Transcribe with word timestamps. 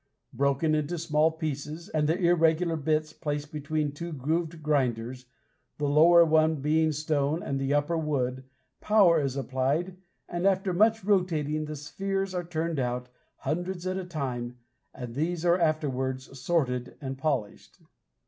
Broken 0.33 0.73
into 0.73 0.97
small 0.97 1.29
pieces, 1.29 1.87
and 1.87 2.09
the 2.09 2.17
irregular 2.19 2.75
bits 2.75 3.13
placed 3.13 3.51
between 3.51 3.91
two 3.91 4.11
grooved 4.11 4.63
grinders, 4.63 5.27
the 5.77 5.85
lower 5.87 6.25
one 6.25 6.55
being 6.55 6.91
stone 6.91 7.43
and 7.43 7.59
the 7.59 7.75
upper 7.75 7.95
wood, 7.95 8.43
power 8.79 9.21
is 9.21 9.37
applied, 9.37 9.97
and 10.27 10.47
after 10.47 10.73
much 10.73 11.03
rotating 11.03 11.65
the 11.65 11.75
spheres 11.75 12.33
are 12.33 12.43
turned 12.43 12.79
out, 12.79 13.09
hundreds 13.35 13.85
at 13.85 13.97
a 13.97 14.03
time, 14.03 14.57
and 14.91 15.13
these 15.13 15.45
are 15.45 15.59
afterwards 15.59 16.35
sorted 16.39 16.97
and 16.99 17.19
polished. 17.19 17.77